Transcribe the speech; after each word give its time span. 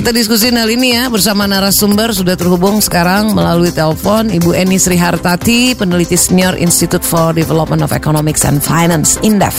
Kita 0.00 0.16
diskusi 0.16 0.48
hal 0.48 0.64
ini 0.64 0.96
ya 0.96 1.12
bersama 1.12 1.44
narasumber 1.44 2.16
sudah 2.16 2.32
terhubung 2.32 2.80
sekarang 2.80 3.36
melalui 3.36 3.68
telepon 3.68 4.32
Ibu 4.32 4.56
Eni 4.56 4.80
Sri 4.80 4.96
Hartati, 4.96 5.76
peneliti 5.76 6.16
senior 6.16 6.56
Institute 6.56 7.04
for 7.04 7.36
Development 7.36 7.84
of 7.84 7.92
Economics 7.92 8.48
and 8.48 8.64
Finance, 8.64 9.20
INDEF. 9.20 9.52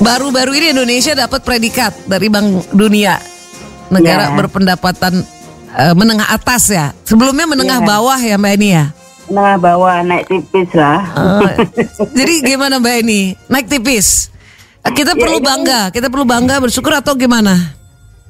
Baru-baru 0.00 0.56
ini 0.56 0.72
Indonesia 0.72 1.12
dapat 1.12 1.44
predikat 1.44 1.92
dari 2.08 2.32
Bank 2.32 2.72
Dunia, 2.72 3.20
negara 3.92 4.32
Ya. 4.32 4.40
berpendapatan 4.40 5.20
eh, 5.76 5.92
menengah 5.92 6.32
atas 6.32 6.72
ya. 6.72 6.96
Sebelumnya 7.04 7.44
menengah 7.44 7.84
Ya. 7.84 7.84
bawah 7.84 8.16
ya 8.16 8.40
Mbak 8.40 8.52
Eni 8.56 8.68
ya. 8.72 8.84
Nah, 9.28 9.60
bawah 9.60 10.00
naik 10.00 10.32
tipis 10.32 10.72
lah. 10.72 11.04
Eh, 11.44 11.68
jadi 12.24 12.56
gimana 12.56 12.80
Mbak 12.80 12.94
Eni? 13.04 13.36
Naik 13.52 13.68
tipis. 13.68 14.32
Eh, 14.80 14.92
Kita 14.92 15.12
Ya, 15.12 15.20
perlu 15.20 15.38
ini- 15.38 15.46
bangga, 15.46 15.80
kita 15.92 16.08
perlu 16.08 16.24
bangga 16.24 16.56
bersyukur 16.56 16.92
atau 16.92 17.12
gimana? 17.12 17.76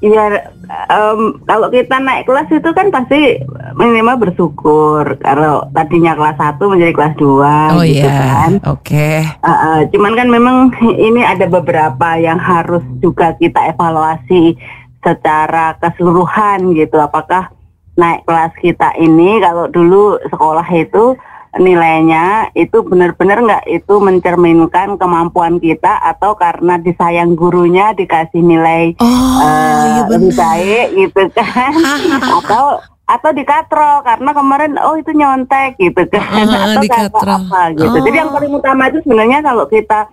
Iya, 0.01 0.49
em, 0.89 1.21
kalau 1.45 1.69
kita 1.69 2.01
naik 2.01 2.25
kelas 2.25 2.49
itu 2.49 2.71
kan 2.73 2.89
pasti 2.89 3.37
minimal 3.77 4.17
bersyukur. 4.19 5.05
Kalau 5.21 5.69
tadinya 5.71 6.17
kelas 6.17 6.41
1 6.41 6.65
menjadi 6.67 6.93
kelas 6.97 7.15
2 7.21 7.55
Oh 7.71 7.85
gitu 7.85 8.01
iya, 8.01 8.17
kan. 8.17 8.53
oke. 8.65 9.11
Uh, 9.45 9.53
uh, 9.53 9.79
cuman 9.93 10.13
kan 10.17 10.27
memang 10.27 10.57
ini 10.97 11.21
ada 11.21 11.45
beberapa 11.45 12.17
yang 12.17 12.41
harus 12.41 12.81
juga 12.99 13.37
kita 13.37 13.61
evaluasi 13.71 14.57
secara 15.05 15.77
keseluruhan 15.77 16.73
gitu. 16.73 16.97
Apakah 16.97 17.53
naik 17.95 18.25
kelas 18.25 18.57
kita 18.57 18.97
ini 18.97 19.37
kalau 19.39 19.69
dulu 19.69 20.17
sekolah 20.27 20.65
itu 20.73 21.13
nilainya 21.53 22.25
itu 22.55 22.79
benar-benar 22.81 23.39
nggak 23.41 23.65
itu 23.67 23.99
mencerminkan 23.99 24.95
kemampuan 24.95 25.59
kita 25.59 25.99
atau 26.01 26.35
karena 26.35 26.77
disayang 26.77 27.35
gurunya 27.35 27.91
dikasih 27.91 28.39
nilai 28.39 28.95
Oh, 28.97 29.07
uh, 29.41 29.83
iya 29.89 30.03
lebih 30.09 30.33
baik 30.33 30.87
gitu 30.95 31.23
kan 31.33 31.75
atau 32.39 32.79
atau 33.05 33.31
dikatro 33.33 34.07
karena 34.07 34.31
kemarin 34.31 34.79
oh 34.79 34.95
itu 34.95 35.11
nyontek 35.11 35.75
gitu 35.77 36.07
kan 36.07 36.47
Ah, 36.47 36.71
atau 36.71 36.81
dikatro. 36.81 37.19
apa 37.19 37.63
gitu 37.75 37.91
Oh. 37.91 37.99
jadi 38.01 38.17
yang 38.17 38.31
paling 38.31 38.53
utama 38.53 38.87
itu 38.87 39.03
sebenarnya 39.03 39.43
kalau 39.43 39.67
kita 39.67 40.07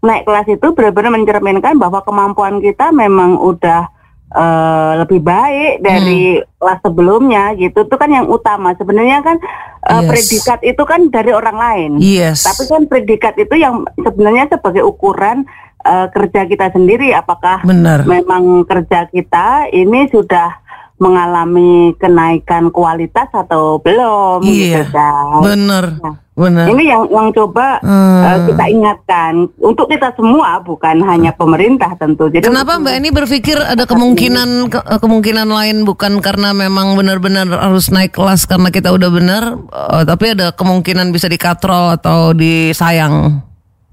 naik 0.00 0.22
kelas 0.22 0.46
itu 0.48 0.66
benar-benar 0.70 1.10
mencerminkan 1.10 1.74
bahwa 1.74 1.98
kemampuan 2.00 2.60
kita 2.60 2.92
memang 2.92 3.34
udah 3.34 3.90
eh, 4.34 4.92
lebih 4.98 5.20
baik 5.20 5.72
dari 5.80 6.22
Hmm. 6.36 6.46
kelas 6.58 6.80
sebelumnya 6.82 7.44
gitu 7.54 7.78
itu 7.82 7.94
kan 7.94 8.10
yang 8.10 8.26
utama 8.26 8.74
sebenarnya 8.74 9.22
kan 9.22 9.36
eh, 9.84 9.94
Yes. 9.94 10.08
predikat 10.10 10.58
itu 10.62 10.82
kan 10.82 11.00
dari 11.08 11.30
orang 11.30 11.56
lain 11.56 11.90
Yes. 11.96 12.42
tapi 12.42 12.66
kan 12.66 12.82
predikat 12.84 13.34
itu 13.36 13.54
yang 13.54 13.86
sebenarnya 13.96 14.50
sebagai 14.50 14.82
ukuran 14.82 15.46
eh, 15.80 16.06
kerja 16.10 16.44
kita 16.44 16.72
sendiri 16.72 17.12
apakah 17.12 17.60
Benar. 17.62 18.02
memang 18.04 18.64
kerja 18.64 19.04
kita 19.06 19.68
ini 19.70 20.08
sudah 20.08 20.63
mengalami 20.96 21.92
kenaikan 21.98 22.70
kualitas 22.70 23.26
atau 23.30 23.78
belum 23.78 24.40
Iya. 24.42 24.54
gitu 24.54 24.82
kan. 24.94 25.40
Benar. 25.42 25.84
Nah, 26.00 26.16
Benar. 26.34 26.66
Ini 26.66 26.82
yang 26.90 27.02
yang 27.14 27.30
coba 27.30 27.78
Hmm. 27.78 28.26
eh, 28.26 28.38
kita 28.50 28.64
ingatkan 28.66 29.32
untuk 29.54 29.86
kita 29.86 30.10
semua 30.18 30.58
bukan 30.58 30.98
hanya 31.06 31.30
pemerintah 31.30 31.94
tentu. 31.94 32.26
Jadi 32.26 32.42
Kenapa 32.42 32.74
Mbak 32.74 32.90
Eni 32.90 33.10
berpikir 33.14 33.54
ada 33.54 33.86
kemungkinan 33.86 34.66
ke- 34.66 34.82
eh, 34.82 34.98
kemungkinan 34.98 35.46
lain 35.46 35.86
bukan 35.86 36.18
karena 36.18 36.50
memang 36.50 36.98
benar-benar 36.98 37.46
harus 37.46 37.86
naik 37.86 38.18
kelas 38.18 38.50
karena 38.50 38.74
kita 38.74 38.90
udah 38.90 39.14
benar, 39.14 39.42
eh, 39.70 40.02
tapi 40.02 40.34
ada 40.34 40.50
kemungkinan 40.50 41.14
bisa 41.14 41.30
dikatrol 41.30 41.94
atau 41.94 42.34
disayang. 42.34 43.38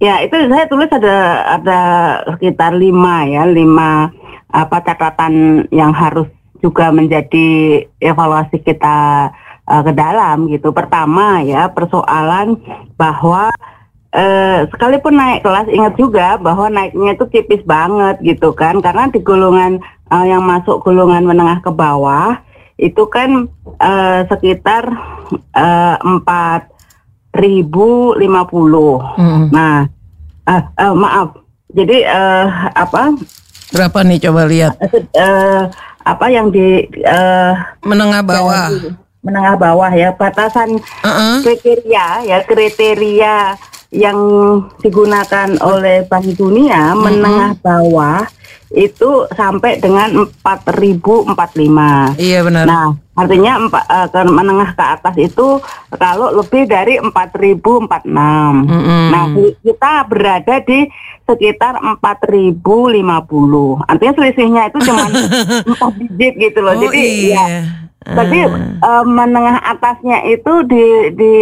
Ya 0.02 0.26
itu 0.26 0.34
saya 0.34 0.66
tulis 0.66 0.90
ada 0.90 1.18
ada 1.62 1.80
sekitar 2.26 2.74
lima 2.74 3.22
ya 3.22 3.46
lima 3.46 4.10
apa 4.50 4.82
catatan 4.82 5.70
yang 5.70 5.94
harus 5.94 6.26
juga 6.62 6.94
menjadi 6.94 7.82
evaluasi 8.00 8.62
kita 8.62 9.30
eh, 9.68 9.82
ke 9.84 9.92
dalam 9.92 10.48
gitu. 10.48 10.70
Pertama 10.72 11.42
ya 11.42 11.68
persoalan 11.74 12.62
bahwa 12.96 13.52
eh, 14.14 14.70
sekalipun 14.70 15.18
naik 15.18 15.44
kelas 15.44 15.68
ingat 15.68 15.94
juga 15.98 16.38
bahwa 16.38 16.70
naiknya 16.70 17.18
itu 17.18 17.26
tipis 17.28 17.66
banget 17.68 18.22
gitu 18.24 18.54
kan 18.54 18.80
karena 18.80 19.10
di 19.10 19.20
golongan 19.20 19.82
eh, 20.14 20.26
yang 20.30 20.46
masuk 20.46 20.86
golongan 20.86 21.26
menengah 21.26 21.60
ke 21.66 21.74
bawah 21.74 22.40
itu 22.82 23.06
kan 23.10 23.50
eh, 23.82 24.22
sekitar 24.30 24.90
empat 26.02 26.68
ribu 27.32 28.12
lima 28.20 28.44
puluh. 28.44 29.00
Nah, 29.54 29.88
eh, 30.50 30.64
eh, 30.82 30.94
maaf. 30.96 31.40
Jadi 31.72 32.04
eh, 32.04 32.46
apa 32.76 33.16
Berapa 33.72 34.04
nih 34.04 34.20
coba 34.28 34.44
lihat 34.52 34.76
eh, 35.16 35.64
apa 36.06 36.26
yang 36.30 36.50
di 36.50 36.86
eh, 37.02 37.54
menengah 37.86 38.22
bawah. 38.26 38.70
menengah 39.22 39.54
bawah 39.54 39.92
ya 39.94 40.10
batasan 40.18 40.82
Heeh. 41.06 41.36
kriteria 41.46 42.26
ya 42.26 42.38
kriteria 42.42 43.54
yang 43.92 44.16
digunakan 44.80 45.52
oleh 45.60 46.08
Bank 46.08 46.24
Dunia 46.40 46.96
menengah 46.96 47.60
bawah 47.60 48.24
itu 48.72 49.28
sampai 49.36 49.84
dengan 49.84 50.32
4045. 50.40 52.16
Iya 52.16 52.40
benar. 52.48 52.64
Nah, 52.64 52.96
artinya 53.20 53.68
empat, 53.68 53.84
eh, 53.84 54.08
ke 54.08 54.20
menengah 54.32 54.72
ke 54.72 54.86
atas 54.96 55.16
itu 55.20 55.60
kalau 56.00 56.32
lebih 56.40 56.72
dari 56.72 57.04
4046. 57.04 58.64
Mm-mm. 58.64 59.12
Nah, 59.12 59.28
ki- 59.36 59.60
kita 59.60 60.08
berada 60.08 60.64
di 60.64 60.88
sekitar 61.28 61.84
4050. 61.84 63.84
Artinya 63.92 64.14
selisihnya 64.16 64.72
itu 64.72 64.88
cuma 64.88 65.04
4 65.68 66.00
digit 66.00 66.34
gitu 66.40 66.64
loh. 66.64 66.72
oh 66.72 66.80
Jadi 66.80 67.28
iya. 67.28 67.44
ya 67.44 67.60
tapi 68.02 68.50
eh, 68.82 69.04
menengah 69.06 69.62
atasnya 69.62 70.26
itu 70.26 70.66
di 70.66 70.86
di 71.14 71.34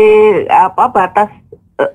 apa 0.52 0.92
batas 0.92 1.32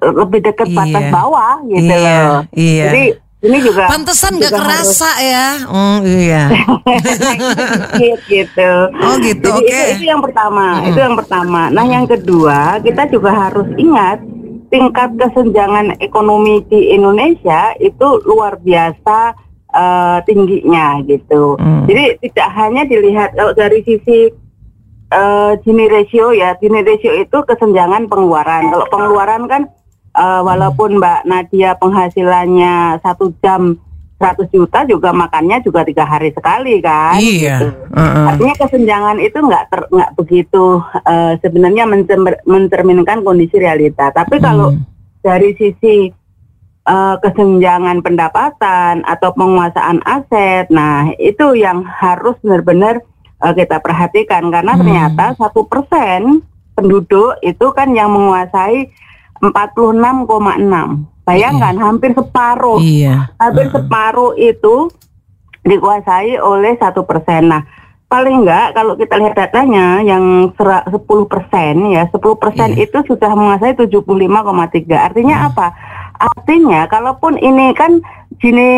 lebih 0.03 0.41
dekat 0.43 0.69
batas 0.71 1.03
Iya. 1.03 1.13
bawah 1.13 1.55
gitu 1.67 1.85
Iya, 1.87 2.17
loh. 2.25 2.41
iya. 2.53 2.85
Jadi 2.87 3.05
ini 3.45 3.59
juga 3.61 3.85
Pantesan 3.87 4.33
nggak 4.35 4.49
juga 4.49 4.57
harus- 4.59 4.97
kerasa 4.97 5.11
ya. 5.21 5.47
Oh 5.69 5.99
iya. 6.03 6.43
gitu. 8.25 8.71
Oh, 8.95 9.15
gitu, 9.21 9.45
Jadi 9.45 9.61
oke. 9.61 9.69
Itu, 9.69 9.93
itu 9.95 10.05
yang 10.07 10.23
pertama, 10.23 10.67
itu 10.83 10.99
yang 10.99 11.13
pertama. 11.15 11.61
Nah 11.69 11.85
yang 11.85 12.05
kedua 12.05 12.81
kita 12.81 13.05
juga 13.07 13.31
harus 13.31 13.69
ingat 13.77 14.25
tingkat 14.69 15.15
kesenjangan 15.15 16.01
ekonomi 16.01 16.65
di 16.67 16.91
Indonesia 16.91 17.77
itu 17.79 18.25
luar 18.25 18.59
biasa 18.59 19.37
eh, 19.71 20.19
tingginya 20.25 21.03
gitu. 21.05 21.59
Hmm. 21.59 21.85
Jadi 21.85 22.17
tidak 22.23 22.49
hanya 22.55 22.83
dilihat 22.85 23.35
kalau 23.35 23.53
dari 23.53 23.83
sisi 23.83 24.31
eh, 25.09 25.53
Gini 25.61 25.85
ratio 25.87 26.31
ya, 26.31 26.55
Gini 26.57 26.81
ratio 26.81 27.13
itu 27.13 27.39
kesenjangan 27.43 28.07
pengeluaran. 28.07 28.71
Kalau 28.71 28.87
pengeluaran 28.89 29.43
kan 29.45 29.63
eh, 30.13 30.41
walaupun 30.41 31.03
Mbak 31.03 31.21
Nadia 31.25 31.75
penghasilannya 31.77 33.01
satu 33.01 33.35
jam 33.41 33.77
100 34.15 34.47
juta 34.49 34.87
juga 34.87 35.11
makannya 35.11 35.61
juga 35.61 35.83
tiga 35.83 36.07
hari 36.07 36.31
sekali 36.31 36.79
kan. 36.81 37.19
Iya. 37.19 37.61
gitu. 37.61 37.69
Heeh. 37.93 38.25
Artinya 38.31 38.55
kesenjangan 38.57 39.19
itu 39.19 39.37
nggak 39.37 39.65
nggak 39.91 40.11
begitu 40.17 40.81
eh, 41.03 41.35
sebenarnya 41.43 41.85
mencer- 41.85 42.43
mencerminkan 42.47 43.21
kondisi 43.21 43.59
realita. 43.59 44.15
Tapi 44.15 44.39
kalau 44.39 44.73
Hmm. 44.73 44.81
dari 45.21 45.53
sisi 45.59 46.09
eh, 46.85 47.17
kesenjangan 47.17 48.05
pendapatan 48.05 49.03
atau 49.03 49.33
penguasaan 49.33 50.05
aset, 50.05 50.69
nah 50.69 51.09
itu 51.17 51.57
yang 51.57 51.81
harus 51.83 52.37
benar-benar 52.41 53.01
eh, 53.45 53.55
kita 53.55 53.79
perhatikan 53.79 54.49
karena 54.49 54.73
Hmm. 54.73 54.81
ternyata 54.81 55.37
satu 55.37 55.69
persen 55.69 56.41
penduduk 56.75 57.39
itu 57.41 57.67
kan 57.71 57.93
yang 57.93 58.11
menguasai 58.11 58.89
46,6. 59.39 61.05
Bayangkan 61.25 61.77
hampir 61.77 62.13
separuh 62.13 62.81
Iya. 62.81 63.33
hampir 63.39 63.69
separuh 63.71 64.37
itu 64.37 64.91
dikuasai 65.63 66.37
oleh 66.37 66.77
satu 66.77 67.09
persen. 67.09 67.49
Nah, 67.49 67.65
paling 68.05 68.45
enggak 68.45 68.77
kalau 68.77 68.93
kita 68.95 69.17
lihat 69.17 69.33
datanya 69.35 70.05
yang 70.05 70.53
sera- 70.53 70.85
10 70.85 71.25
persen 71.25 71.89
ya 71.89 72.05
10 72.13 72.37
persen 72.37 72.77
Iya. 72.77 72.85
itu 72.85 72.99
sudah 73.09 73.33
menguasai 73.33 73.73
75,3. 73.73 75.09
Artinya 75.09 75.49
apa? 75.49 75.73
Artinya 76.15 76.85
kalaupun 76.87 77.41
ini 77.41 77.73
kan 77.73 78.05
gini 78.37 78.71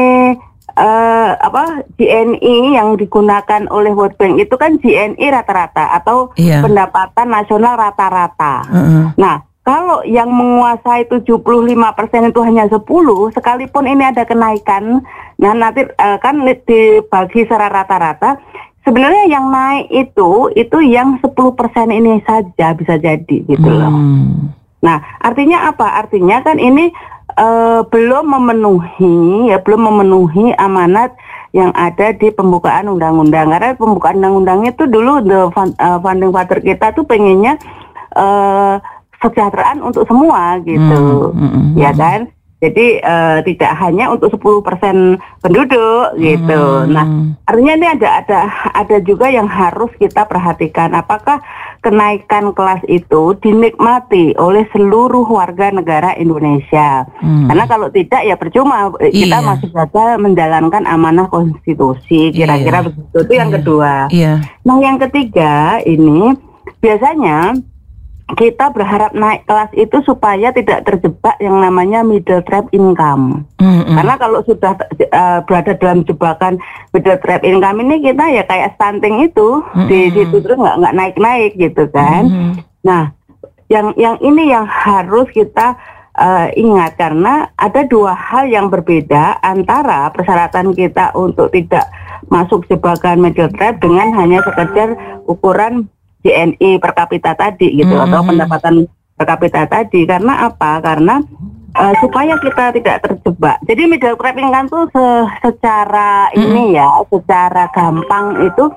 eh, 0.76 1.30
apa 1.32 1.82
GNI 1.96 2.76
yang 2.76 3.00
digunakan 3.00 3.64
oleh 3.72 3.96
World 3.96 4.20
Bank 4.20 4.36
itu 4.36 4.54
kan 4.60 4.76
GNI 4.76 5.26
rata-rata 5.32 5.96
atau 5.96 6.30
Iya. 6.36 6.60
pendapatan 6.60 7.32
nasional 7.32 7.74
rata-rata. 7.80 8.62
Heeh. 8.68 9.04
Nah, 9.16 9.40
kalau 9.66 10.04
yang 10.06 10.30
menguasai 10.30 11.10
75% 11.10 12.30
itu 12.30 12.40
hanya 12.44 12.70
10, 12.70 13.32
sekalipun 13.34 13.88
ini 13.88 14.04
ada 14.06 14.22
kenaikan, 14.22 15.02
nah 15.40 15.52
nanti 15.56 15.82
eh, 15.82 16.18
kan 16.22 16.38
dibagi 16.44 17.48
secara 17.48 17.72
rata-rata, 17.72 18.38
sebenarnya 18.86 19.26
yang 19.26 19.50
naik 19.50 19.90
itu 19.90 20.54
itu 20.54 20.78
yang 20.86 21.18
10% 21.18 21.90
ini 21.90 22.22
saja 22.22 22.76
bisa 22.78 22.94
jadi 22.94 23.36
gitu 23.42 23.66
loh. 23.66 23.90
Hmm. 23.90 24.54
Nah, 24.86 25.02
artinya 25.18 25.66
apa? 25.66 25.98
Artinya 25.98 26.46
kan 26.46 26.62
ini 26.62 26.94
eh, 27.36 27.80
belum 27.86 28.24
memenuhi 28.32 29.52
ya 29.52 29.60
belum 29.60 29.80
memenuhi 29.92 30.56
amanat 30.56 31.12
yang 31.56 31.72
ada 31.72 32.12
di 32.12 32.28
pembukaan 32.32 32.88
undang-undang. 32.92 33.48
Karena 33.48 33.72
pembukaan 33.72 34.20
undang-undang 34.20 34.68
itu 34.68 34.84
dulu 34.84 35.24
the 35.24 35.48
fund- 35.56 35.76
eh, 35.78 35.98
father 36.32 36.60
kita 36.60 36.92
tuh 36.92 37.04
pengennya 37.08 37.56
eh 38.16 38.76
kesejahteraan 39.16 39.80
untuk 39.80 40.04
semua 40.04 40.60
gitu. 40.62 41.32
Hmm, 41.32 41.40
hmm, 41.40 41.50
hmm, 41.50 41.74
ya 41.80 41.90
kan? 41.96 42.28
Jadi 42.56 42.86
eh, 43.00 43.38
tidak 43.44 43.72
hanya 43.84 44.08
untuk 44.12 44.32
10% 44.32 45.20
penduduk 45.44 46.16
gitu. 46.16 46.62
Hmm. 46.84 46.88
nah 46.88 47.06
artinya 47.44 47.72
ini 47.76 47.86
ada 48.00 48.08
ada 48.24 48.40
ada 48.72 48.96
juga 49.04 49.28
yang 49.28 49.48
harus 49.48 49.92
kita 50.00 50.24
perhatikan. 50.24 50.92
Apakah 50.96 51.40
kenaikan 51.86 52.50
kelas 52.50 52.82
itu 52.90 53.38
dinikmati 53.38 54.34
oleh 54.34 54.66
seluruh 54.74 55.22
warga 55.22 55.70
negara 55.70 56.18
Indonesia 56.18 57.06
Hmm. 57.22 57.46
karena 57.46 57.64
kalau 57.64 57.86
tidak 57.88 58.20
ya 58.20 58.34
percuma 58.34 58.90
Eh, 58.98 59.14
kita 59.14 59.38
Iya. 59.38 59.46
masih 59.46 59.70
saja 59.70 60.18
menjalankan 60.18 60.82
amanah 60.82 61.30
konstitusi 61.30 62.34
kira-kira 62.34 62.82
Iya. 62.82 62.86
begitu 62.90 63.16
itu 63.22 63.32
yang 63.32 63.50
Iya. 63.50 63.56
kedua 63.56 63.92
Iya. 64.10 64.32
nah 64.60 64.76
yang 64.78 64.98
ketiga 64.98 65.54
ini 65.80 66.34
biasanya 66.76 67.54
kita 68.34 68.74
berharap 68.74 69.14
naik 69.14 69.46
kelas 69.46 69.70
itu 69.78 70.02
supaya 70.02 70.50
tidak 70.50 70.82
terjebak 70.82 71.38
yang 71.38 71.62
namanya 71.62 72.02
middle 72.02 72.42
trap 72.42 72.66
income. 72.74 73.46
Hmm, 73.62 73.86
hmm. 73.86 73.94
Karena 73.94 74.14
kalau 74.18 74.42
sudah 74.42 74.74
eh, 74.98 75.38
berada 75.46 75.72
dalam 75.78 76.02
jebakan 76.02 76.58
middle 76.90 77.22
trap 77.22 77.46
income 77.46 77.86
ini 77.86 78.02
kita 78.02 78.24
ya 78.34 78.42
kayak 78.42 78.74
stunting 78.74 79.30
itu 79.30 79.62
di 79.86 80.10
Mm-mm. 80.10 80.14
situ 80.18 80.36
terus 80.42 80.58
nggak 80.58 80.76
nggak 80.82 80.96
naik 80.98 81.16
naik 81.22 81.52
gitu 81.54 81.86
kan. 81.94 82.26
Hmm. 82.26 82.52
Nah, 82.82 83.14
yang 83.70 83.94
yang 83.94 84.18
ini 84.18 84.50
yang 84.50 84.66
harus 84.66 85.30
kita 85.30 85.78
eh, 86.18 86.50
ingat 86.58 86.98
karena 86.98 87.54
ada 87.54 87.86
dua 87.86 88.10
hal 88.10 88.50
yang 88.50 88.66
berbeda 88.74 89.38
antara 89.38 90.10
persyaratan 90.10 90.74
kita 90.74 91.14
untuk 91.14 91.54
tidak 91.54 91.86
masuk 92.26 92.66
jebakan 92.66 93.22
middle 93.22 93.54
trap 93.54 93.78
dengan 93.78 94.10
hanya 94.18 94.42
sekedar 94.42 94.98
ukuran 95.30 95.86
GNI 96.26 96.70
per 96.76 96.90
kapita 96.92 97.32
tadi 97.32 97.70
gitu 97.72 97.94
Mhm. 97.94 98.02
atau 98.04 98.20
pendapatan 98.20 98.74
per 99.14 99.24
kapita 99.24 99.62
tadi 99.64 100.02
karena 100.02 100.44
apa? 100.44 100.82
Karena 100.82 101.22
eh, 101.72 101.94
supaya 102.00 102.34
kita 102.36 102.72
tidak 102.72 102.96
terjebak. 103.00 103.60
Jadi 103.62 103.82
middle 103.84 104.16
trap 104.16 104.34
income 104.34 104.66
tuh 104.66 104.84
se- 104.88 105.28
secara 105.40 106.26
ini 106.32 106.72
ya, 106.72 106.88
secara 107.06 107.68
gampang 107.70 108.42
itu 108.42 108.72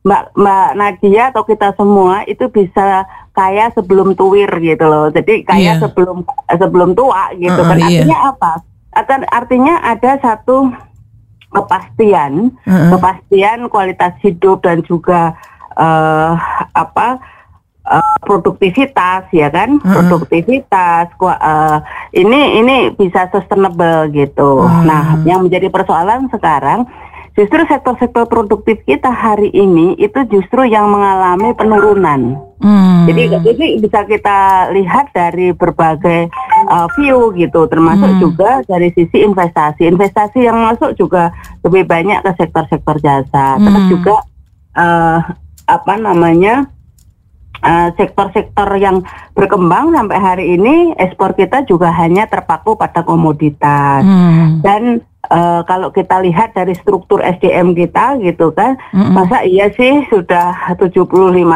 Mbak 0.00 0.34
Mbak 0.34 0.68
Nadia 0.74 1.24
atau 1.28 1.44
kita 1.44 1.70
semua 1.74 2.24
itu 2.24 2.48
bisa 2.48 3.04
kaya 3.30 3.70
sebelum 3.70 4.12
tuwir 4.12 4.50
gitu 4.58 4.82
loh. 4.82 5.08
Jadi 5.08 5.44
kaya 5.44 5.76
Iya. 5.76 5.80
sebelum 5.80 6.26
sebelum 6.50 6.90
tua 6.92 7.30
gitu 7.34 7.54
Uh-uh, 7.54 7.68
kan. 7.68 7.78
iya. 7.78 8.02
Artinya 8.02 8.18
apa? 8.28 8.52
Arti- 8.90 9.30
Artinya 9.30 9.74
ada 9.80 10.10
satu 10.18 10.74
kepastian, 11.48 12.50
Uh-uh. 12.60 12.90
kepastian 12.92 13.66
kualitas 13.66 14.14
hidup 14.20 14.62
dan 14.62 14.82
juga 14.82 15.34
eh 15.80 16.32
apa 16.76 17.08
eh, 17.88 18.14
produktivitas 18.28 19.32
ya 19.32 19.48
kan? 19.48 19.80
Uh-uh. 19.80 19.94
Produktivitas 19.96 21.08
eh, 21.16 21.78
ini 22.20 22.60
ini 22.60 22.76
bisa 22.92 23.32
sustainable 23.32 24.12
gitu. 24.12 24.68
Uh. 24.68 24.84
Nah, 24.84 25.24
yang 25.24 25.48
menjadi 25.48 25.72
persoalan 25.72 26.28
sekarang 26.28 26.84
justru 27.38 27.62
sektor-sektor 27.64 28.26
produktif 28.26 28.82
kita 28.84 29.08
hari 29.08 29.48
ini 29.54 29.96
itu 29.96 30.18
justru 30.28 30.66
yang 30.66 30.90
mengalami 30.92 31.54
penurunan. 31.56 32.36
Hmm. 32.60 33.08
Jadi 33.08 33.32
jadi 33.40 33.66
bisa 33.80 34.04
kita 34.04 34.68
lihat 34.76 35.14
dari 35.16 35.54
berbagai 35.56 36.28
uh, 36.68 36.84
view 36.98 37.32
gitu, 37.32 37.64
termasuk 37.70 38.10
Hmm. 38.12 38.20
juga 38.20 38.60
dari 38.68 38.92
sisi 38.92 39.24
investasi. 39.24 39.88
Investasi 39.88 40.44
yang 40.44 40.60
masuk 40.60 40.92
juga 41.00 41.32
lebih 41.64 41.88
banyak 41.88 42.20
ke 42.20 42.30
sektor-sektor 42.36 43.00
jasa. 43.00 43.56
Terus 43.56 43.84
Hmm. 43.88 43.92
juga 43.94 44.16
uh, 44.76 45.18
apa 45.70 45.94
namanya 45.94 46.66
uh, 47.62 47.88
sektor-sektor 47.94 48.68
yang 48.80 49.04
berkembang 49.36 49.94
sampai 49.94 50.18
hari 50.18 50.44
ini 50.58 50.96
ekspor 50.98 51.36
kita 51.36 51.62
juga 51.68 51.92
hanya 51.94 52.26
terpaku 52.26 52.74
pada 52.74 53.06
komoditas. 53.06 54.02
Hmm. 54.02 54.60
Dan 54.64 55.04
eh, 55.30 55.60
kalau 55.64 55.88
kita 55.88 56.18
lihat 56.20 56.52
dari 56.52 56.74
struktur 56.74 57.22
SDM 57.22 57.72
kita 57.72 58.18
gitu 58.20 58.50
kan, 58.50 58.74
Mm-mm. 58.90 59.14
masa 59.14 59.46
iya 59.46 59.70
sih 59.72 60.02
sudah 60.10 60.74
75 60.76 61.06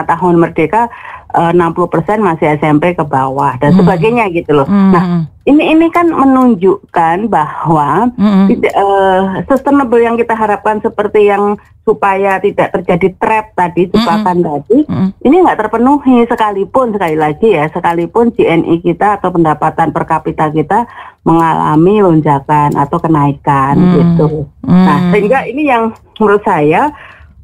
tahun 0.06 0.34
merdeka 0.38 0.86
eh, 1.34 1.50
60% 1.50 2.22
masih 2.22 2.54
SMP 2.56 2.94
ke 2.94 3.02
bawah 3.02 3.58
dan 3.58 3.74
Mm. 3.74 3.78
sebagainya 3.82 4.24
gitu 4.30 4.54
loh. 4.54 4.66
Hmm. 4.70 4.94
Nah, 4.94 5.04
ini 5.44 5.74
ini 5.74 5.90
kan 5.90 6.06
menunjukkan 6.08 7.26
bahwa 7.26 8.08
Hmm. 8.14 8.46
tidak 8.46 8.70
eh, 8.70 9.22
sustainable 9.50 9.98
yang 9.98 10.14
kita 10.14 10.32
harapkan 10.32 10.78
seperti 10.78 11.26
yang 11.26 11.58
supaya 11.84 12.40
tidak 12.40 12.72
terjadi 12.72 13.12
trap 13.20 13.52
tadi 13.52 13.92
jebakan 13.92 14.40
tadi 14.40 14.88
Hmm. 14.88 15.12
ini 15.20 15.44
nggak 15.44 15.58
terpenuhi 15.60 16.24
sekalipun 16.24 16.96
sekali 16.96 17.12
lagi 17.12 17.52
ya 17.52 17.68
sekalipun 17.68 18.32
GNI 18.32 18.80
kita 18.80 19.20
atau 19.20 19.28
pendapatan 19.28 19.92
per 19.92 20.08
kapita 20.08 20.48
kita 20.48 20.88
mengalami 21.24 22.04
lonjakan 22.04 22.76
atau 22.76 23.00
kenaikan 23.00 23.74
Hmm. 23.74 23.92
gitu. 23.96 24.28
Hmm. 24.60 24.84
Nah 24.84 24.98
sehingga 25.10 25.48
ini 25.48 25.62
yang 25.66 25.90
menurut 26.20 26.44
saya 26.44 26.92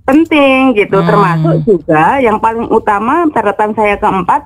penting 0.05 0.77
gitu 0.77 1.01
Hmm. 1.01 1.09
termasuk 1.09 1.55
juga 1.65 2.21
yang 2.21 2.37
paling 2.37 2.69
utama 2.69 3.25
catatan 3.33 3.73
saya 3.73 3.97
keempat 3.97 4.45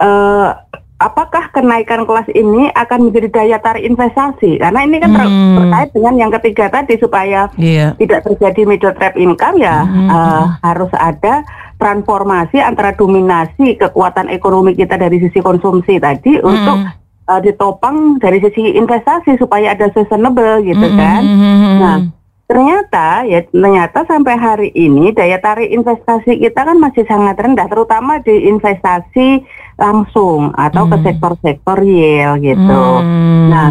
eh, 0.00 0.48
apakah 0.96 1.48
kenaikan 1.50 2.04
kelas 2.04 2.28
ini 2.32 2.68
akan 2.72 3.08
menjadi 3.08 3.28
daya 3.32 3.56
tarik 3.56 3.84
investasi 3.84 4.56
karena 4.56 4.80
ini 4.80 4.96
kan 4.96 5.10
Hmm. 5.12 5.56
terkait 5.56 5.90
dengan 5.92 6.14
yang 6.16 6.30
ketiga 6.40 6.68
tadi 6.70 6.96
supaya 6.96 7.48
Iya. 7.56 7.96
tidak 7.96 8.24
terjadi 8.24 8.60
middle 8.64 8.92
trap 8.92 9.16
income 9.16 9.60
ya 9.60 9.84
Hmm. 9.84 10.08
eh, 10.08 10.44
harus 10.60 10.92
ada 10.92 11.44
transformasi 11.76 12.60
antara 12.60 12.92
dominasi 12.92 13.76
kekuatan 13.76 14.28
ekonomi 14.28 14.72
kita 14.72 14.96
dari 14.96 15.16
sisi 15.16 15.40
konsumsi 15.40 15.96
tadi 15.96 16.36
untuk 16.38 16.76
eh, 17.30 17.40
ditopang 17.46 18.18
dari 18.18 18.42
sisi 18.42 18.74
investasi 18.74 19.38
supaya 19.38 19.78
ada 19.78 19.86
sustainable 19.94 20.66
gitu 20.66 20.82
Hmm. 20.82 20.98
kan. 20.98 21.22
Hmm. 21.22 21.78
Nah, 21.78 21.96
ternyata 22.50 23.22
ya 23.24 23.46
ternyata 23.46 24.02
sampai 24.10 24.34
hari 24.34 24.68
ini 24.74 25.14
daya 25.14 25.38
tarik 25.38 25.70
investasi 25.70 26.42
kita 26.42 26.66
kan 26.66 26.82
masih 26.82 27.06
sangat 27.06 27.38
rendah 27.38 27.70
terutama 27.70 28.18
di 28.18 28.50
investasi 28.50 29.46
langsung 29.78 30.50
atau 30.58 30.90
ke 30.90 30.98
Hmm. 30.98 31.04
sektor-sektor 31.06 31.78
yield 31.80 32.42
gitu. 32.42 32.84
Hmm. 33.00 33.48
Nah, 33.48 33.68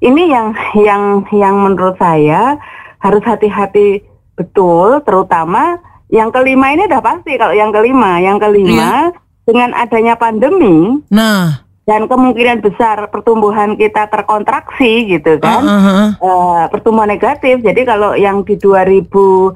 ini 0.00 0.32
yang 0.32 0.56
yang 0.74 1.02
yang 1.30 1.54
menurut 1.60 2.00
saya 2.00 2.56
harus 2.98 3.20
hati-hati 3.22 4.00
betul 4.34 5.00
terutama 5.04 5.80
yang 6.08 6.30
kelima 6.30 6.72
ini 6.72 6.86
udah 6.86 7.02
pasti 7.02 7.34
kalau 7.36 7.52
yang 7.52 7.72
kelima 7.72 8.20
yang 8.20 8.38
kelima 8.38 9.10
dengan 9.42 9.74
adanya 9.74 10.14
pandemi 10.14 11.00
Nah, 11.08 11.65
dan 11.86 12.10
kemungkinan 12.10 12.66
besar 12.66 13.06
pertumbuhan 13.08 13.78
kita 13.78 14.10
terkontraksi 14.10 15.06
gitu 15.06 15.38
kan 15.38 15.62
uh, 15.62 15.70
uh, 15.70 16.02
uh. 16.18 16.60
pertumbuhan 16.66 17.14
negatif 17.14 17.62
jadi 17.62 17.86
kalau 17.86 18.18
yang 18.18 18.42
di 18.42 18.58
2019 18.58 19.54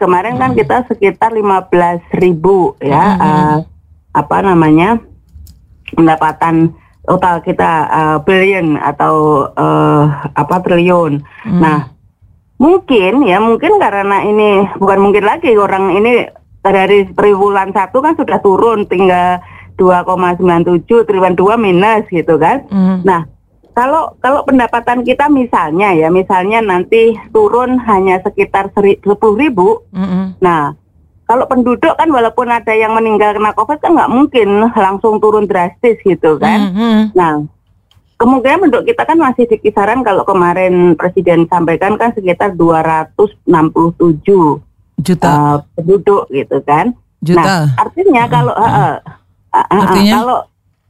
kemarin 0.00 0.34
kan 0.40 0.56
kita 0.56 0.88
sekitar 0.88 1.36
15 1.36 2.00
ribu 2.18 2.72
ya 2.80 3.04
Mhm. 3.14 3.20
eh, 3.20 3.56
apa 4.16 4.36
namanya 4.40 4.98
pendapatan 5.92 6.72
total 7.04 7.40
kita 7.40 7.72
eh, 7.88 8.18
billion 8.24 8.76
atau 8.76 9.48
eh, 9.52 10.04
apa 10.36 10.56
triliun. 10.60 11.24
Hmm. 11.44 11.60
Nah, 11.60 11.88
mungkin 12.60 13.24
ya 13.24 13.40
mungkin 13.40 13.80
karena 13.80 14.24
ini 14.24 14.68
bukan 14.76 14.98
mungkin 15.00 15.24
lagi 15.24 15.56
orang 15.56 15.96
ini 15.96 16.28
dari 16.60 17.08
triwulan 17.16 17.72
satu 17.72 18.04
kan 18.04 18.18
sudah 18.18 18.42
turun 18.44 18.84
tinggal 18.84 19.40
2,97 19.78 21.06
triwulan 21.06 21.38
2 21.38 21.54
minus 21.56 22.04
gitu 22.10 22.34
kan. 22.36 22.66
Hmm. 22.68 23.00
Nah, 23.06 23.24
kalau 23.72 24.18
kalau 24.18 24.42
pendapatan 24.42 25.06
kita 25.06 25.30
misalnya 25.30 25.94
ya 25.94 26.10
misalnya 26.10 26.58
nanti 26.58 27.14
turun 27.30 27.78
hanya 27.86 28.18
sekitar 28.26 28.74
seri- 28.74 28.98
10 29.06 29.38
ribu. 29.38 29.86
Hmm. 29.94 30.34
Nah, 30.42 30.74
kalau 31.30 31.46
penduduk 31.46 31.94
kan 31.94 32.10
walaupun 32.10 32.50
ada 32.50 32.74
yang 32.74 32.98
meninggal 32.98 33.38
kena 33.38 33.54
COVID 33.54 33.78
kan 33.78 33.94
nggak 33.94 34.10
mungkin 34.10 34.66
langsung 34.74 35.22
turun 35.22 35.46
drastis 35.46 35.94
gitu 36.02 36.34
kan. 36.42 36.74
Hmm. 36.74 37.00
Nah, 37.14 37.46
kemungkinan 38.18 38.66
penduduk 38.66 38.90
kita 38.90 39.06
kan 39.06 39.18
masih 39.20 39.46
di 39.46 39.62
kisaran 39.62 40.02
kalau 40.02 40.26
kemarin 40.26 40.98
Presiden 40.98 41.46
sampaikan 41.46 41.94
kan 41.94 42.10
sekitar 42.18 42.58
267 42.58 43.46
Juta. 44.98 45.28
uh, 45.30 45.56
penduduk 45.78 46.26
gitu 46.34 46.58
kan. 46.66 46.98
Juta. 47.22 47.46
Nah, 47.46 47.62
artinya 47.78 48.26
kalau 48.26 48.54
uh, 48.58 48.98
Artinya? 49.52 50.14
kalau 50.14 50.38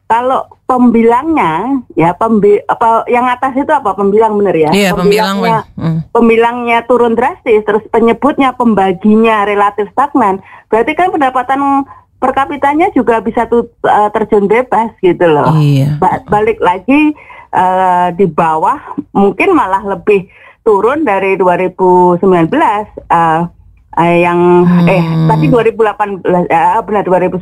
kalau 0.08 0.40
pembilangnya 0.64 1.84
ya 1.92 2.12
pembi 2.12 2.56
apa 2.64 3.04
yang 3.06 3.28
atas 3.28 3.52
itu 3.54 3.68
apa 3.68 3.92
pembilang 3.92 4.34
bener 4.34 4.56
ya? 4.56 4.70
Iya, 4.72 4.90
pembilang, 4.92 5.36
Pembilangnya- 5.38 5.64
Wen. 5.68 5.78
Hmm. 5.78 5.98
pembilangnya 6.10 6.78
turun 6.84 7.12
drastis 7.12 7.60
terus 7.62 7.84
penyebutnya 7.86 8.56
pembaginya 8.56 9.44
relatif 9.44 9.92
stagnan 9.92 10.40
berarti 10.66 10.92
kan 10.92 11.12
pendapatan 11.12 11.84
per 12.18 12.34
kapitanya 12.34 12.90
juga 12.90 13.20
bisa 13.20 13.46
tuh 13.46 13.70
uh, 13.84 14.10
terjun 14.10 14.48
bebas 14.48 14.90
gitu 14.98 15.22
loh. 15.22 15.54
Iya. 15.54 16.02
Ba- 16.02 16.24
balik 16.26 16.58
lagi 16.58 17.14
uh, 17.52 18.10
di 18.10 18.26
bawah 18.26 18.80
mungkin 19.12 19.54
malah 19.54 19.84
lebih 19.86 20.26
turun 20.64 21.06
dari 21.06 21.36
2019 21.36 22.18
uh, 23.06 23.40
uh, 23.90 24.16
yang 24.18 24.38
eh 24.84 25.00
tadi 25.26 25.46
2018 25.46 25.78
uh, 26.44 26.80
benar 26.82 27.02
2019 27.02 27.40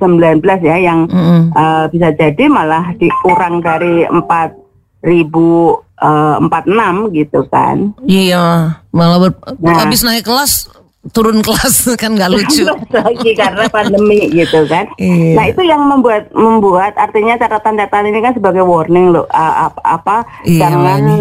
ya 0.62 0.76
yang 0.78 1.04
Mm-mm. 1.04 1.50
uh, 1.50 1.84
bisa 1.86 2.12
jadi 2.12 2.44
malah 2.46 2.94
dikurang 2.94 3.58
dari 3.58 4.06
4046 4.06 5.96
gitu 7.14 7.40
kan. 7.46 7.76
Iya, 8.02 8.44
malah 8.90 9.18
ber- 9.20 9.40
Nah. 9.58 9.80
habis 9.80 10.02
naik 10.02 10.22
kelas 10.22 10.68
turun 11.06 11.38
kelas 11.38 11.86
kan 12.02 12.10
nggak 12.12 12.28
lucu. 12.28 12.66
lagi 12.90 13.30
karena 13.32 13.68
pandemi 13.68 14.26
gitu 14.28 14.66
kan. 14.66 14.90
Iya. 14.96 15.34
Nah 15.34 15.44
itu 15.46 15.62
yang 15.62 15.78
membuat 15.80 16.28
membuat 16.32 16.92
artinya 16.96 17.36
catatan-catatan 17.36 18.10
ini 18.10 18.18
kan 18.20 18.34
sebagai 18.34 18.60
warning 18.60 19.10
loh 19.10 19.22
a- 19.30 19.70
apa 19.78 20.26
Iya, 20.42 20.66
jangan 20.66 20.82
Wani. 20.82 21.14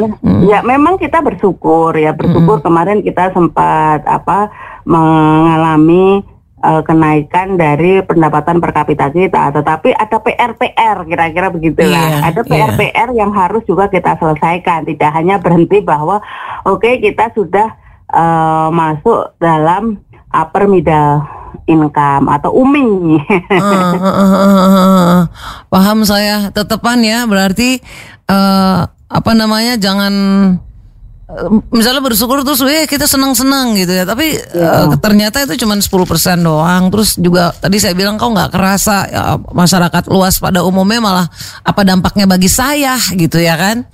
ya 0.43 0.59
memang 0.61 0.97
kita 0.97 1.21
bersyukur 1.21 1.93
ya 1.93 2.11
bersyukur 2.11 2.59
kemarin 2.59 2.99
kita 2.99 3.29
sempat 3.29 4.01
apa 4.03 4.49
mengalami 4.85 6.21
eh, 6.61 6.81
kenaikan 6.85 7.57
dari 7.57 8.05
pendapatan 8.05 8.61
per 8.61 8.71
kapita 8.71 9.09
kita 9.09 9.51
tetapi 9.51 9.91
ada 9.91 10.17
PR-PR 10.21 11.03
kira-kira 11.05 11.47
begitulah 11.49 12.21
Iya, 12.21 12.31
ada 12.31 12.41
PR-PR 12.45 13.09
yang 13.17 13.33
harus 13.33 13.65
juga 13.65 13.89
kita 13.89 14.15
selesaikan 14.21 14.85
tidak 14.85 15.11
hanya 15.13 15.41
berhenti 15.41 15.81
bahwa 15.81 16.21
oke 16.63 17.01
kita 17.01 17.33
sudah 17.33 17.73
eh, 18.13 18.69
masuk 18.69 19.35
dalam 19.41 19.97
upper 20.29 20.69
middle 20.69 21.25
income 21.65 22.29
atau 22.29 22.51
UMI. 22.53 23.17
Eh, 23.25 23.41
eh, 23.49 23.95
eh, 23.97 24.29
eh, 24.37 24.69
eh. 24.77 25.23
Paham 25.71 26.05
saya. 26.05 26.53
Tetepan 26.53 27.01
ya, 27.01 27.25
berarti 27.25 27.81
eh, 28.29 28.79
apa 28.85 29.31
namanya? 29.33 29.79
Jangan 29.79 30.13
misalnya 31.67 31.99
bersyukur 31.99 32.41
terus 32.41 32.61
eh 32.61 32.85
kita 32.85 33.03
senang-senang 33.03 33.73
gitu 33.73 33.91
ya. 33.91 34.03
Tapi 34.03 34.37
eh, 34.37 34.85
ternyata 34.99 35.41
itu 35.41 35.57
cuma 35.57 35.73
10% 35.73 35.89
doang. 36.39 36.83
Terus 36.87 37.17
juga 37.17 37.49
tadi 37.51 37.77
saya 37.77 37.91
bilang 37.91 38.15
kau 38.15 38.29
nggak 38.29 38.49
kerasa 38.49 38.97
ya, 39.05 39.23
masyarakat 39.41 40.05
luas 40.07 40.37
pada 40.37 40.61
umumnya 40.61 40.99
malah 40.99 41.25
apa 41.61 41.81
dampaknya 41.81 42.25
bagi 42.25 42.45
saya 42.45 42.93
gitu 43.11 43.37
ya 43.37 43.55
kan? 43.55 43.77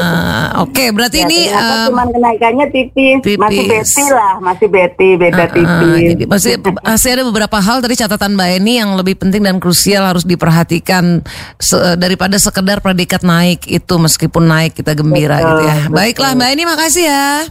Ah, 0.00 0.62
Oke, 0.62 0.90
berarti 0.90 1.20
Ya, 1.20 1.26
ini 1.26 1.38
ternyata 1.46 1.74
eh, 1.76 1.86
cuman 1.86 2.08
kenaikannya 2.10 2.66
tipis, 2.70 3.18
masih 3.36 3.62
tipis. 3.62 3.90
beti 3.90 4.04
lah, 4.08 4.34
masih 4.40 4.68
beti, 4.68 5.08
beda 5.14 5.38
Ah, 5.38 5.48
tipis. 5.48 6.00
jadi 6.06 6.24
masih 6.26 6.52
masih 6.80 7.08
ada 7.10 7.22
beberapa 7.24 7.56
hal 7.56 7.78
tadi 7.78 7.94
catatan 7.96 8.34
Mbak 8.34 8.48
Eni 8.56 8.74
yang 8.76 8.90
lebih 8.94 9.14
penting 9.16 9.42
dan 9.42 9.56
krusial 9.58 10.02
harus 10.02 10.24
diperhatikan 10.24 11.22
se- 11.56 11.96
daripada 11.96 12.34
sekedar 12.36 12.80
predikat 12.80 13.22
naik 13.22 13.62
itu 13.64 13.94
meskipun 13.96 14.44
naik 14.44 14.72
kita 14.74 14.92
gembira 14.92 15.36
Betul, 15.36 15.48
gitu 15.48 15.62
ya. 15.62 15.74
Baiklah 16.00 16.32
Mbak 16.32 16.48
Eni 16.56 16.64
makasih 16.64 17.04
ya. 17.12 17.44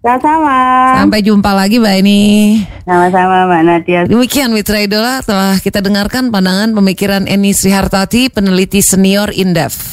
Sama-sama. 0.00 0.56
Sampai 1.04 1.20
jumpa 1.20 1.52
lagi 1.52 1.76
Mbak 1.76 1.94
Eni. 2.00 2.22
Sama-sama 2.88 3.44
Mbak 3.44 3.62
Nadia. 3.68 4.00
Demikian 4.08 4.56
Mitra 4.56 4.80
Idola 4.80 5.20
telah 5.20 5.60
kita 5.60 5.84
dengarkan 5.84 6.32
pandangan 6.32 6.72
pemikiran 6.72 7.28
Eni 7.28 7.52
Srihartati 7.52 8.32
peneliti 8.32 8.80
senior 8.80 9.28
Indef. 9.36 9.92